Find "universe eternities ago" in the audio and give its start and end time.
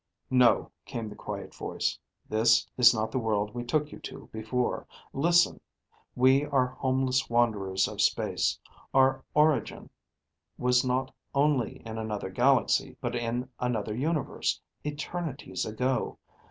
13.95-16.17